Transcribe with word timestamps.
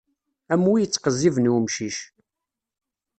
Am 0.53 0.63
wi 0.69 0.77
ittqezziben 0.83 1.47
i 1.49 1.51
umcic. 1.57 1.97